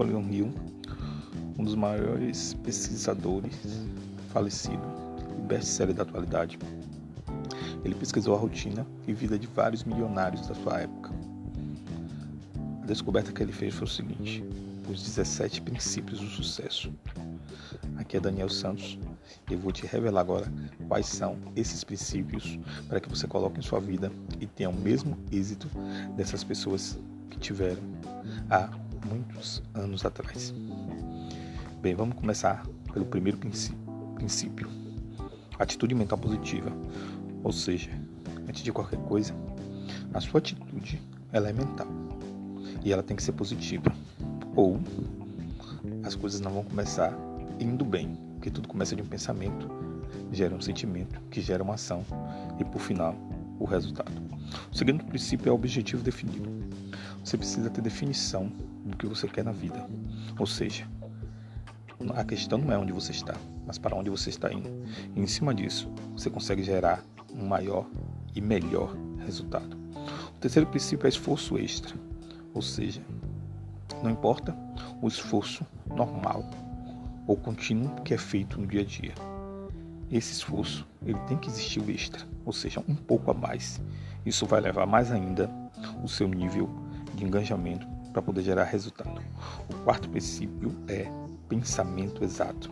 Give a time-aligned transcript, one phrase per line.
[0.00, 0.54] Napoleon Hill,
[1.58, 3.54] um dos maiores pesquisadores
[4.32, 4.82] falecido
[5.38, 6.58] e best-seller da atualidade.
[7.84, 11.10] Ele pesquisou a rotina e vida de vários milionários da sua época.
[12.82, 14.42] A descoberta que ele fez foi o seguinte:
[14.88, 16.90] os 17 princípios do sucesso.
[17.98, 18.98] Aqui é Daniel Santos
[19.50, 20.50] e eu vou te revelar agora
[20.88, 22.58] quais são esses princípios
[22.88, 25.68] para que você coloque em sua vida e tenha o mesmo êxito
[26.16, 26.98] dessas pessoas
[27.28, 27.82] que tiveram
[28.48, 30.54] há muitos anos atrás.
[31.80, 33.38] Bem, vamos começar pelo primeiro
[34.16, 34.68] princípio:
[35.58, 36.70] atitude mental positiva.
[37.42, 37.90] Ou seja,
[38.48, 39.34] antes de qualquer coisa,
[40.12, 41.00] a sua atitude
[41.32, 41.86] ela é mental
[42.84, 43.92] e ela tem que ser positiva.
[44.54, 44.80] Ou
[46.04, 47.16] as coisas não vão começar
[47.58, 49.70] indo bem, porque tudo começa de um pensamento,
[50.32, 52.04] gera um sentimento, que gera uma ação
[52.58, 53.14] e por final
[53.58, 54.12] o resultado.
[54.72, 56.48] O segundo princípio é o objetivo definido.
[57.24, 58.50] Você precisa ter definição
[58.84, 59.88] do que você quer na vida.
[60.38, 60.86] Ou seja,
[62.14, 63.34] a questão não é onde você está,
[63.66, 64.70] mas para onde você está indo.
[65.14, 67.86] E em cima disso, você consegue gerar um maior
[68.34, 69.76] e melhor resultado.
[70.34, 71.94] O terceiro princípio é esforço extra,
[72.54, 73.02] ou seja,
[74.02, 74.56] não importa
[75.02, 76.48] o esforço normal
[77.26, 79.12] ou contínuo que é feito no dia a dia.
[80.10, 83.80] Esse esforço ele tem que existir o extra, ou seja, um pouco a mais.
[84.24, 85.50] Isso vai levar mais ainda
[86.02, 86.68] o seu nível
[87.14, 89.20] de engajamento para poder gerar resultado.
[89.68, 91.10] O quarto princípio é
[91.48, 92.70] pensamento exato.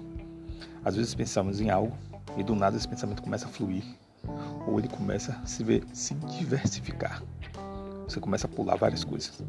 [0.85, 1.97] Às vezes pensamos em algo
[2.37, 3.85] e do nada esse pensamento começa a fluir
[4.67, 7.23] ou ele começa a se, ver, se diversificar.
[8.09, 9.43] Você começa a pular várias coisas.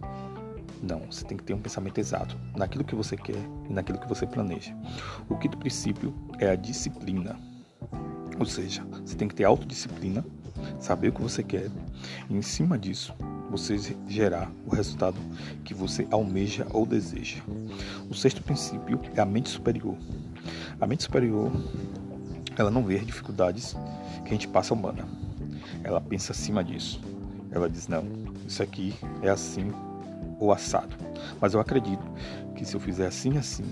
[0.82, 4.08] Não, você tem que ter um pensamento exato naquilo que você quer e naquilo que
[4.08, 4.74] você planeja.
[5.28, 7.38] O quinto princípio é a disciplina.
[8.40, 10.26] Ou seja, você tem que ter autodisciplina,
[10.80, 11.70] saber o que você quer
[12.30, 13.14] e em cima disso
[13.50, 15.18] você gerar o resultado
[15.64, 17.42] que você almeja ou deseja.
[18.10, 19.96] O sexto princípio é a mente superior.
[20.80, 21.52] A mente superior,
[22.58, 23.76] ela não vê as dificuldades
[24.24, 25.08] que a gente passa humana.
[25.84, 27.02] Ela pensa acima disso.
[27.52, 28.06] Ela diz: não,
[28.46, 29.72] isso aqui é assim
[30.40, 30.96] ou assado.
[31.42, 32.04] Mas eu acredito
[32.56, 33.66] que se eu fizer assim assim,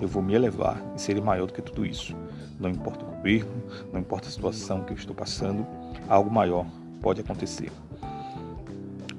[0.00, 2.16] eu vou me elevar e serei maior do que tudo isso.
[2.58, 3.62] Não importa o governo,
[3.92, 5.66] não importa a situação que eu estou passando,
[6.08, 6.66] algo maior
[7.00, 7.70] pode acontecer.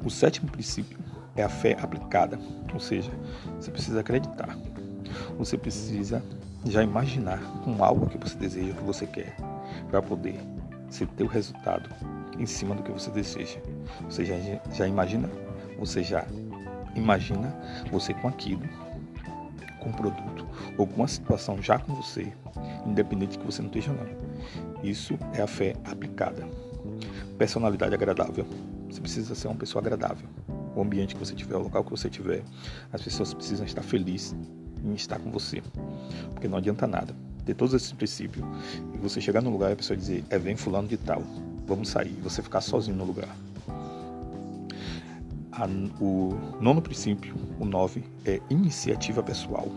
[0.03, 0.97] O sétimo princípio
[1.35, 2.39] é a fé aplicada,
[2.73, 3.11] ou seja,
[3.59, 4.57] você precisa acreditar.
[5.37, 6.23] Você precisa
[6.65, 9.35] já imaginar com algo que você deseja, que você quer,
[9.89, 10.39] para poder
[10.89, 11.89] você ter o resultado
[12.37, 13.59] em cima do que você deseja.
[14.09, 14.35] Você já,
[14.73, 15.29] já imagina,
[15.79, 16.25] você já
[16.95, 17.55] imagina
[17.91, 18.67] você com aquilo,
[19.79, 20.47] com um produto
[20.77, 22.31] ou com uma situação já com você,
[22.85, 24.83] independente que você não esteja não.
[24.83, 26.47] Isso é a fé aplicada.
[27.37, 28.45] Personalidade agradável.
[28.91, 30.27] Você precisa ser uma pessoa agradável.
[30.75, 32.43] O ambiente que você tiver, o local que você tiver,
[32.91, 34.35] as pessoas precisam estar felizes
[34.83, 35.61] em estar com você.
[36.33, 37.15] Porque não adianta nada
[37.45, 38.45] ter todos esses princípios
[38.93, 41.23] e você chegar no lugar e a pessoa dizer, é vem fulano de tal,
[41.65, 43.35] vamos sair, e você ficar sozinho no lugar.
[45.51, 45.67] A,
[45.99, 49.67] o nono princípio, o nove, é iniciativa pessoal.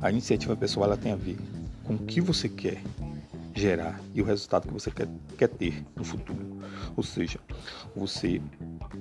[0.00, 1.38] A iniciativa pessoal ela tem a ver
[1.84, 2.82] com o que você quer
[3.58, 6.58] gerar e o resultado que você quer, quer ter no futuro.
[6.96, 7.38] Ou seja,
[7.94, 8.40] você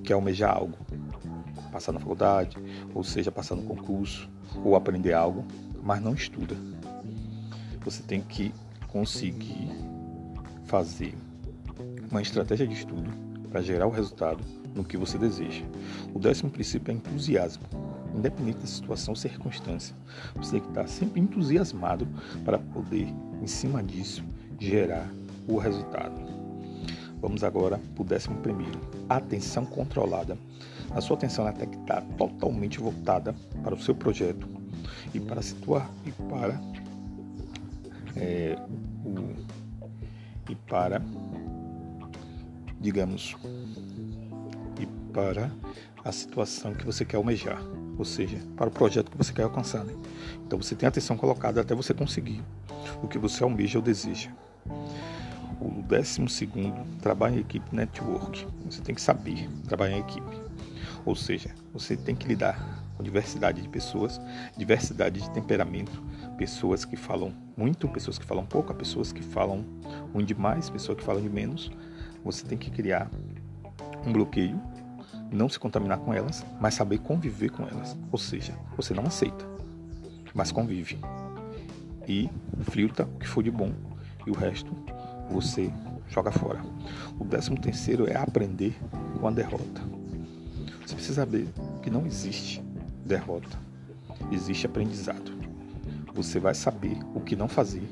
[0.03, 0.77] quer almejar algo,
[1.71, 2.57] passar na faculdade,
[2.93, 4.29] ou seja, passar no concurso,
[4.63, 5.45] ou aprender algo,
[5.83, 6.55] mas não estuda.
[7.81, 8.53] Você tem que
[8.87, 9.69] conseguir
[10.65, 11.15] fazer
[12.11, 13.09] uma estratégia de estudo
[13.49, 14.43] para gerar o resultado
[14.75, 15.63] no que você deseja.
[16.13, 17.63] O décimo princípio é entusiasmo.
[18.15, 19.95] Independente da situação ou circunstância,
[20.35, 22.07] você tem que estar sempre entusiasmado
[22.43, 23.07] para poder,
[23.41, 24.23] em cima disso,
[24.59, 25.09] gerar
[25.47, 26.15] o resultado.
[27.19, 28.79] Vamos agora para o décimo primeiro.
[29.09, 30.37] Atenção controlada.
[30.91, 34.47] A sua atenção tem que estar totalmente voltada para o seu projeto
[35.13, 36.61] e para situar e para
[38.15, 38.57] é,
[39.05, 39.35] o,
[40.49, 41.01] e para
[42.79, 43.35] digamos
[44.79, 45.51] e para
[46.03, 47.61] a situação que você quer almejar,
[47.97, 49.83] ou seja, para o projeto que você quer alcançar.
[49.83, 49.93] Né?
[50.45, 52.41] Então você tem a atenção colocada até você conseguir
[53.01, 54.29] o que você almeja ou deseja.
[55.59, 58.47] O décimo segundo, trabalho em equipe network.
[58.65, 60.41] Você tem que saber trabalhar em equipe.
[61.05, 64.19] Ou seja, você tem que lidar com diversidade de pessoas,
[64.57, 66.03] diversidade de temperamento,
[66.37, 69.63] pessoas que falam muito, pessoas que falam pouco, pessoas que falam
[70.13, 71.71] um demais, pessoas que falam de menos.
[72.23, 73.09] Você tem que criar
[74.05, 74.59] um bloqueio,
[75.31, 77.97] não se contaminar com elas, mas saber conviver com elas.
[78.11, 79.45] Ou seja, você não aceita,
[80.33, 80.99] mas convive.
[82.07, 82.29] E
[82.71, 83.71] filtra o que for de bom
[84.27, 84.71] e o resto
[85.31, 85.71] você
[86.09, 86.61] joga fora.
[87.19, 88.77] O décimo terceiro é aprender
[89.19, 89.81] com a derrota.
[90.85, 91.47] Você precisa saber
[91.81, 92.61] que não existe
[93.05, 93.57] derrota.
[94.31, 95.31] existe aprendizado.
[96.13, 97.87] Você vai saber o que não fazer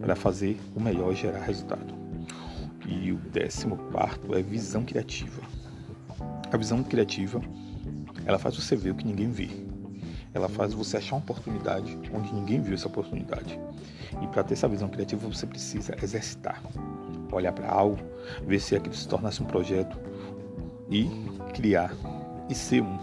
[0.00, 1.94] para fazer o melhor e gerar resultado.
[2.86, 5.40] E o décimo quarto é visão criativa.
[6.52, 7.40] A visão criativa,
[8.26, 9.48] ela faz você ver o que ninguém vê.
[10.34, 13.58] Ela faz você achar uma oportunidade onde ninguém viu essa oportunidade.
[14.20, 16.62] E para ter essa visão criativa, você precisa exercitar.
[17.30, 17.98] Olhar para algo,
[18.46, 19.98] ver se aquilo se tornasse um projeto
[20.90, 21.08] e
[21.54, 21.94] criar
[22.48, 22.98] e ser um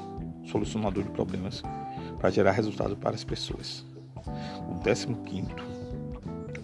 [0.45, 1.63] solucionador de problemas
[2.19, 3.85] para gerar resultado para as pessoas.
[4.69, 5.63] O décimo quinto,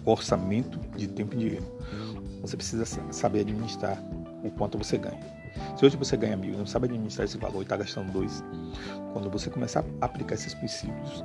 [0.04, 1.66] orçamento de tempo e dinheiro.
[2.42, 4.00] Você precisa saber administrar
[4.44, 5.35] o quanto você ganha.
[5.76, 8.42] Se hoje você ganha mil e não sabe administrar esse valor e está gastando dois,
[9.12, 11.24] quando você começar a aplicar esses princípios,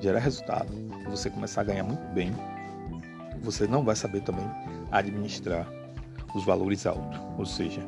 [0.00, 0.72] gerar resultado,
[1.08, 2.32] você começar a ganhar muito bem,
[3.42, 4.46] você não vai saber também
[4.90, 5.66] administrar
[6.34, 7.18] os valores altos.
[7.38, 7.80] Ou seja,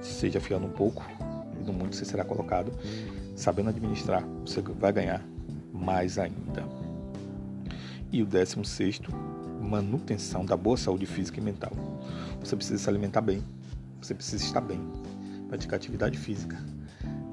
[0.00, 1.04] seja fiando um pouco
[1.60, 2.72] e no mundo você será colocado,
[3.34, 5.24] sabendo administrar, você vai ganhar
[5.72, 6.64] mais ainda.
[8.10, 9.14] E o décimo sexto,
[9.60, 11.72] manutenção da boa saúde física e mental.
[12.40, 13.42] Você precisa se alimentar bem,
[14.00, 14.80] você precisa estar bem,
[15.48, 16.56] praticar atividade física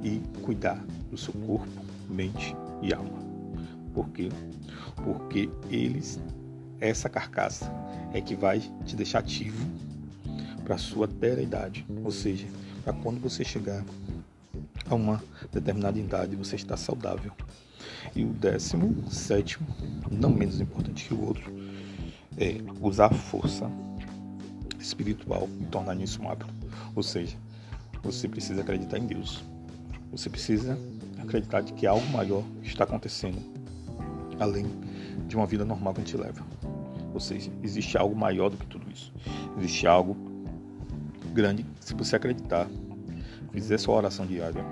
[0.03, 1.67] e cuidar do seu corpo,
[2.09, 3.19] mente e alma.
[3.94, 4.29] Por quê?
[5.03, 6.19] Porque eles,
[6.79, 7.71] essa carcaça,
[8.13, 9.65] é que vai te deixar ativo
[10.63, 12.47] para a sua terra idade, ou seja,
[12.83, 13.83] para quando você chegar
[14.89, 17.31] a uma determinada idade você está saudável.
[18.15, 19.68] E o décimo, sétimo,
[20.09, 21.51] não menos importante que o outro,
[22.38, 23.69] é usar a força
[24.79, 26.53] espiritual e tornar isso um hábito.
[26.95, 27.38] Ou seja,
[28.06, 29.44] você precisa acreditar em Deus.
[30.12, 30.78] Você precisa
[31.18, 33.40] acreditar de que algo maior está acontecendo
[34.40, 34.66] além
[35.28, 36.46] de uma vida normal que a gente leva.
[37.13, 39.12] Ou seja, existe algo maior do que tudo isso.
[39.57, 40.16] Existe algo
[41.34, 42.68] grande se você acreditar.
[43.52, 44.63] Fizer sua oração diária,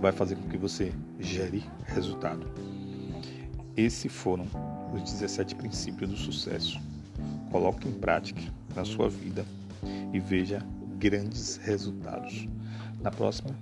[0.00, 2.46] vai fazer com que você gere resultado.
[3.74, 4.46] Esses foram
[4.92, 6.78] os 17 princípios do sucesso.
[7.50, 8.42] Coloque em prática
[8.76, 9.46] na sua vida
[10.12, 10.62] e veja
[10.98, 12.48] grandes resultados.
[13.00, 13.54] Na próxima,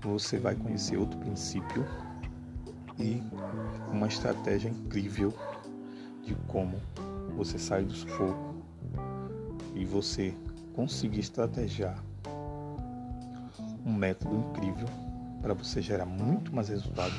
[0.00, 1.86] você vai conhecer outro princípio
[2.98, 3.22] e
[3.92, 5.32] uma estratégia incrível
[6.24, 6.78] de como
[7.36, 8.56] você sair do sufoco
[9.74, 10.34] e você
[10.74, 12.02] conseguir estrategiar
[13.86, 14.88] um método incrível
[15.40, 17.14] para você gerar muito mais resultado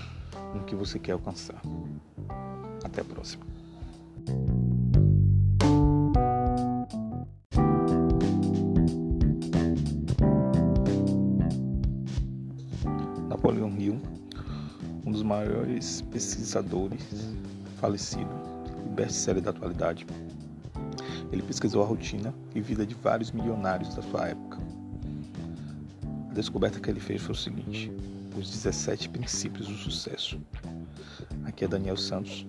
[0.54, 1.62] no que você quer alcançar.
[2.84, 3.51] Até a próxima.
[15.22, 17.04] Dos maiores pesquisadores
[17.80, 18.30] falecido
[18.86, 20.08] e best-seller da atualidade.
[21.32, 24.58] Ele pesquisou a rotina e vida de vários milionários da sua época.
[26.30, 27.92] A descoberta que ele fez foi o seguinte:
[28.36, 30.42] os 17 princípios do sucesso.
[31.46, 32.46] Aqui é Daniel Santos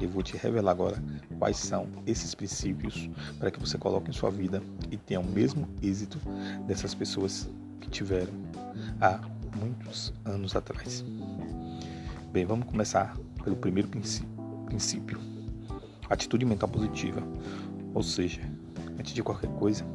[0.00, 1.02] e eu vou te revelar agora
[1.38, 5.68] quais são esses princípios para que você coloque em sua vida e tenha o mesmo
[5.82, 6.18] êxito
[6.66, 7.48] dessas pessoas
[7.80, 8.32] que tiveram
[9.00, 9.20] há
[9.56, 11.04] muitos anos atrás.
[12.34, 13.88] Bem, vamos começar pelo primeiro
[14.66, 15.20] princípio:
[16.10, 17.22] atitude mental positiva.
[17.94, 18.40] Ou seja,
[18.98, 19.86] antes de qualquer coisa,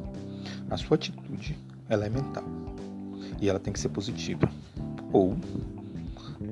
[0.70, 1.54] a sua atitude
[1.86, 2.42] ela é mental
[3.42, 4.50] e ela tem que ser positiva.
[5.12, 5.36] Ou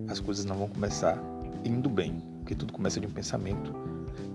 [0.09, 1.19] as coisas não vão começar
[1.65, 3.75] indo bem, porque tudo começa de um pensamento,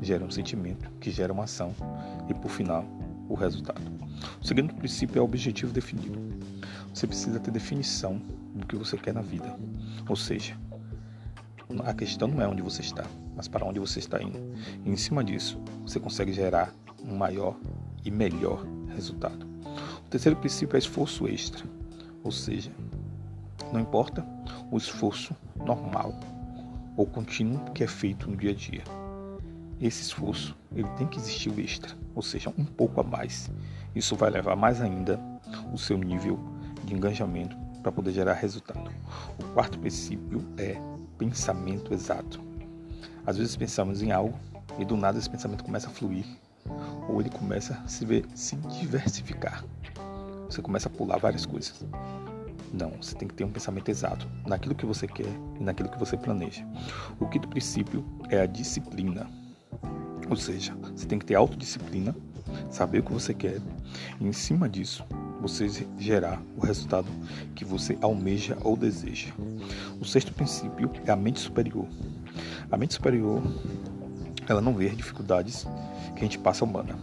[0.01, 1.71] gera um sentimento, que gera uma ação
[2.27, 2.83] e por final
[3.29, 3.79] o resultado.
[4.41, 6.19] O segundo princípio é o objetivo definido.
[6.91, 8.19] Você precisa ter definição
[8.55, 9.55] do que você quer na vida.
[10.09, 10.57] Ou seja,
[11.85, 13.05] a questão não é onde você está,
[13.35, 14.39] mas para onde você está indo.
[14.85, 17.55] E em cima disso, você consegue gerar um maior
[18.05, 19.45] e melhor resultado.
[20.05, 21.65] O terceiro princípio é esforço extra,
[22.23, 22.71] ou seja,
[23.71, 24.25] não importa
[24.71, 26.13] o esforço normal
[26.95, 28.83] ou contínuo que é feito no dia a dia.
[29.81, 33.51] Esse esforço ele tem que existir o extra, ou seja, um pouco a mais.
[33.95, 35.19] Isso vai levar mais ainda
[35.73, 36.39] o seu nível
[36.85, 38.89] de engajamento para poder gerar resultado.
[39.39, 40.79] O quarto princípio é
[41.17, 42.41] pensamento exato.
[43.25, 44.37] Às vezes pensamos em algo
[44.77, 46.25] e do nada esse pensamento começa a fluir
[47.07, 49.63] ou ele começa a se, ver, se diversificar.
[50.49, 51.85] Você começa a pular várias coisas.
[52.73, 55.99] Não, você tem que ter um pensamento exato naquilo que você quer e naquilo que
[55.99, 56.65] você planeja.
[57.19, 59.29] O quinto princípio é a disciplina.
[60.29, 62.15] Ou seja, você tem que ter autodisciplina,
[62.71, 63.61] saber o que você quer
[64.19, 65.05] e em cima disso
[65.43, 65.67] você
[65.99, 67.07] gerar o resultado
[67.53, 69.33] que você almeja ou deseja.
[69.99, 71.85] O sexto princípio é a mente superior.
[72.71, 73.43] A mente superior,
[74.47, 75.67] ela não vê as dificuldades
[76.15, 76.97] que a gente passa humana.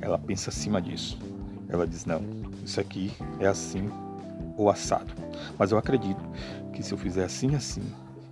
[0.00, 1.16] Ela pensa acima disso.
[1.68, 2.20] Ela diz: não,
[2.64, 3.88] isso aqui é assim
[4.56, 5.12] ou assado.
[5.56, 6.20] Mas eu acredito
[6.72, 7.82] que se eu fizer assim assim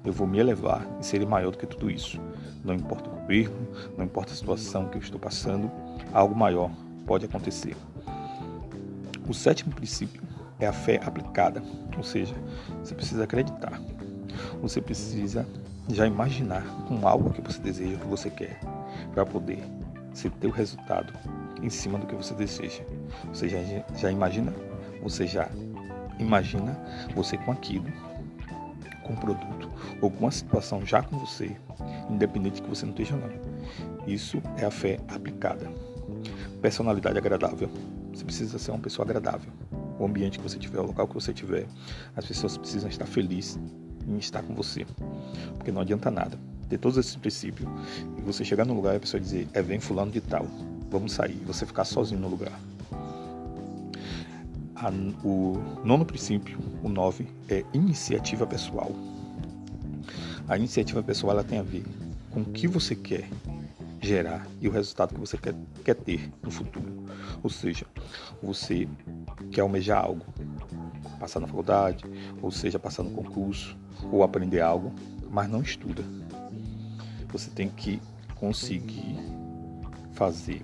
[0.04, 2.20] eu vou me elevar e serei maior do que tudo isso.
[2.64, 5.70] Não importa o erro, não importa a situação que eu estou passando,
[6.12, 6.70] algo maior
[7.06, 7.76] pode acontecer.
[9.28, 10.22] O sétimo princípio
[10.58, 11.62] é a fé aplicada,
[11.96, 12.34] ou seja,
[12.82, 13.78] você precisa acreditar.
[14.62, 15.46] Você precisa
[15.88, 18.58] já imaginar com algo que você deseja, que você quer,
[19.12, 19.62] para poder
[20.14, 21.12] ser ter o resultado
[21.62, 22.82] em cima do que você deseja.
[23.32, 23.58] Você já,
[23.96, 24.54] já imagina?
[25.02, 25.48] Você já
[26.18, 26.78] imagina
[27.14, 27.86] você com aquilo,
[29.04, 29.70] com o produto
[30.00, 31.54] ou com a situação já com você,
[32.08, 33.28] independente que você não esteja não.
[34.06, 35.70] Isso é a fé aplicada.
[36.60, 37.70] Personalidade agradável.
[38.12, 39.52] Você precisa ser uma pessoa agradável.
[39.98, 41.66] O ambiente que você tiver, o local que você tiver,
[42.16, 43.58] as pessoas precisam estar felizes
[44.06, 44.86] em estar com você.
[45.56, 46.38] Porque não adianta nada
[46.68, 47.68] ter todos esses princípios
[48.16, 50.46] e você chegar no lugar e a pessoa dizer, é vem fulano de tal,
[50.90, 52.58] vamos sair, você ficar sozinho no lugar.
[54.76, 54.90] A,
[55.24, 58.92] o nono princípio, o nove, é iniciativa pessoal.
[60.46, 61.84] A iniciativa pessoal ela tem a ver
[62.30, 63.28] com o que você quer
[64.00, 67.06] gerar e o resultado que você quer, quer ter no futuro.
[67.42, 67.86] Ou seja,
[68.42, 68.88] você
[69.50, 70.24] quer almejar algo,
[71.18, 72.04] passar na faculdade,
[72.40, 73.76] ou seja, passar no concurso,
[74.10, 74.92] ou aprender algo,
[75.30, 76.02] mas não estuda.
[77.32, 78.00] Você tem que
[78.36, 79.16] conseguir
[80.12, 80.62] fazer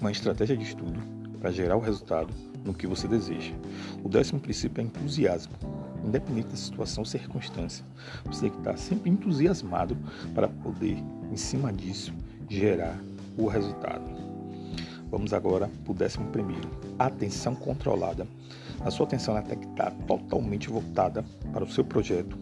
[0.00, 1.00] uma estratégia de estudo
[1.38, 2.32] para gerar o resultado
[2.64, 3.52] no que você deseja.
[4.02, 5.52] O décimo princípio é entusiasmo.
[6.04, 7.84] Independente da situação ou circunstância,
[8.24, 9.96] você tem que estar sempre entusiasmado
[10.34, 10.96] para poder,
[11.30, 12.12] em cima disso,
[12.50, 12.98] gerar
[13.38, 14.04] o resultado.
[15.08, 16.68] Vamos agora para o décimo primeiro.
[16.98, 18.26] Atenção controlada.
[18.80, 22.36] A sua atenção tem que estar totalmente voltada para o seu projeto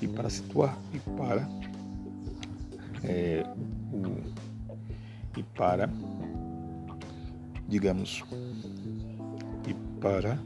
[0.00, 1.48] e para situar e para
[3.04, 3.44] é,
[3.92, 5.88] o, e para
[7.68, 8.24] digamos
[9.66, 10.38] e para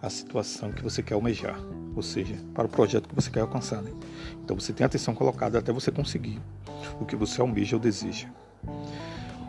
[0.00, 1.58] a situação que você quer almejar,
[1.96, 3.82] ou seja, para o projeto que você quer alcançar.
[3.82, 3.92] Né?
[4.44, 6.40] Então você tem atenção colocada até você conseguir
[7.00, 8.28] o que você almeja ou deseja.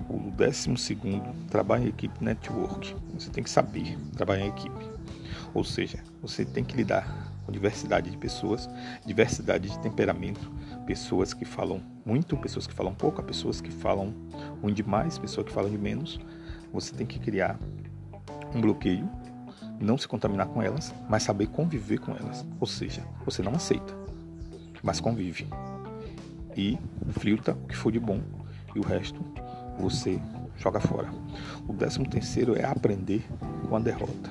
[0.10, 2.96] O décimo segundo, trabalho em equipe network.
[3.14, 4.90] Você tem que saber trabalhar em equipe.
[5.54, 8.70] Ou seja, você tem que lidar com diversidade de pessoas,
[9.06, 10.52] diversidade de temperamento,
[10.86, 14.14] pessoas que falam muito, pessoas que falam pouco, pessoas que falam
[14.62, 16.20] muito demais, pessoas que falam de menos.
[16.72, 17.60] Você tem que criar
[18.54, 19.10] um bloqueio,
[19.80, 22.46] não se contaminar com elas, mas saber conviver com elas.
[22.60, 23.96] Ou seja, você não aceita,
[24.84, 25.48] mas convive.
[26.56, 26.78] E
[27.20, 28.22] filtra o que for de bom
[28.76, 29.24] e o resto
[29.78, 30.20] você
[30.58, 31.10] joga fora.
[31.68, 33.26] O décimo terceiro é aprender
[33.68, 34.30] com a derrota.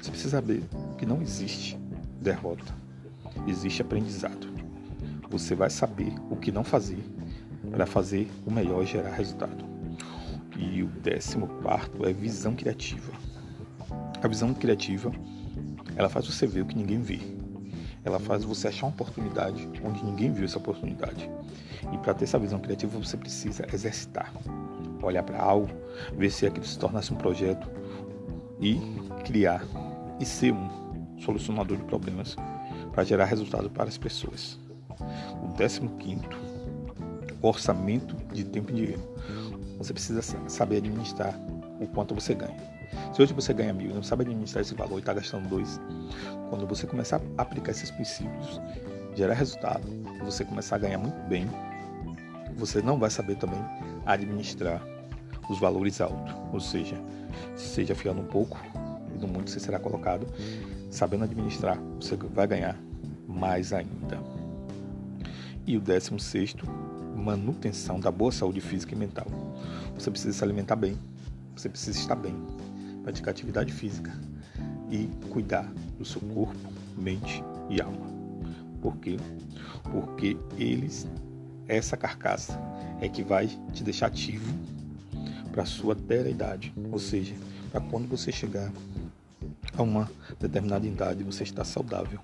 [0.00, 0.62] Você precisa saber
[0.98, 1.78] que não existe
[2.20, 2.74] derrota,
[3.46, 4.46] existe aprendizado.
[5.28, 7.02] Você vai saber o que não fazer
[7.70, 9.64] para fazer o melhor e gerar resultado.
[10.56, 13.12] E o décimo quarto é visão criativa.
[14.22, 15.12] A visão criativa,
[15.96, 17.20] ela faz você ver o que ninguém vê.
[18.06, 21.28] Ela faz você achar uma oportunidade onde ninguém viu essa oportunidade.
[21.92, 24.32] E para ter essa visão criativa, você precisa exercitar.
[25.02, 25.68] Olhar para algo,
[26.16, 27.68] ver se aquilo se tornasse um projeto
[28.60, 28.80] e
[29.24, 29.64] criar
[30.20, 32.36] e ser um solucionador de problemas
[32.92, 34.56] para gerar resultado para as pessoas.
[35.42, 36.38] O décimo quinto,
[37.42, 39.02] orçamento de tempo e dinheiro.
[39.78, 41.38] Você precisa saber administrar
[41.80, 42.75] o quanto você ganha.
[43.12, 45.80] Se hoje você ganha mil não sabe administrar esse valor e está gastando dois,
[46.50, 48.60] quando você começar a aplicar esses princípios,
[49.14, 49.86] gerar resultado,
[50.24, 51.46] você começar a ganhar muito bem,
[52.56, 53.60] você não vai saber também
[54.04, 54.82] administrar
[55.48, 56.34] os valores altos.
[56.52, 56.96] Ou seja,
[57.54, 58.58] seja fiando um pouco
[59.14, 60.26] e no muito você será colocado,
[60.90, 62.78] sabendo administrar, você vai ganhar
[63.26, 64.18] mais ainda.
[65.66, 66.66] E o décimo sexto,
[67.16, 69.26] manutenção da boa saúde física e mental.
[69.94, 70.96] Você precisa se alimentar bem,
[71.56, 72.36] você precisa estar bem,
[73.06, 74.12] praticar atividade física
[74.90, 76.58] e cuidar do seu corpo,
[76.96, 78.04] mente e alma.
[78.82, 79.16] Por quê?
[79.92, 81.06] Porque eles,
[81.68, 82.58] essa carcaça,
[83.00, 84.52] é que vai te deixar ativo
[85.52, 87.36] para a sua terra idade, ou seja,
[87.70, 88.72] para quando você chegar
[89.78, 90.10] a uma
[90.40, 92.18] determinada idade você está saudável.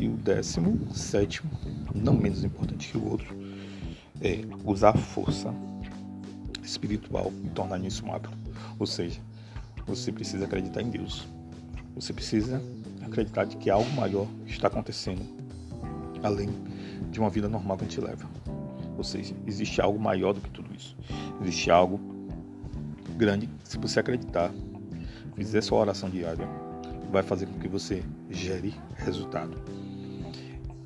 [0.00, 1.48] E o décimo, sétimo,
[1.94, 3.36] não menos importante que o outro,
[4.20, 5.54] é usar a força
[6.60, 8.36] espiritual e tornar isso um hábito.
[8.80, 9.20] Ou seja,
[9.86, 11.26] você precisa acreditar em Deus.
[11.94, 12.62] Você precisa
[13.02, 15.22] acreditar de que algo maior está acontecendo
[16.22, 16.48] além
[17.10, 18.28] de uma vida normal que a gente leva.
[18.96, 20.96] Ou seja, existe algo maior do que tudo isso.
[21.40, 22.00] Existe algo
[23.16, 23.48] grande.
[23.64, 24.50] Se você acreditar,
[25.34, 26.46] fizer sua oração diária,
[27.10, 29.60] vai fazer com que você gere resultado.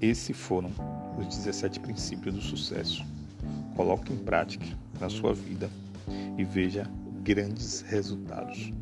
[0.00, 0.71] Esses foram
[1.19, 3.05] os 17 princípios do sucesso.
[3.75, 4.67] Coloque em prática
[5.00, 5.71] na sua vida
[6.37, 6.88] e veja
[7.26, 8.73] grandes resultados.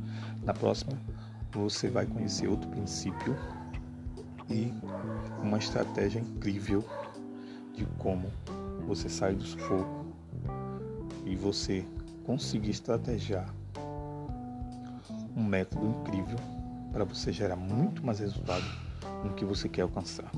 [0.44, 0.92] Na próxima,
[1.50, 3.34] você vai conhecer outro princípio
[4.50, 4.70] e
[5.42, 6.84] uma estratégia incrível
[7.74, 8.30] de como
[8.86, 10.04] você sair do sufoco
[11.24, 11.86] e você
[12.26, 13.48] conseguir estrategiar
[15.34, 16.36] um método incrível
[16.92, 18.64] para você gerar muito mais resultado
[19.24, 20.30] no que você quer alcançar.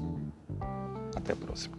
[1.16, 1.76] Até a próxima.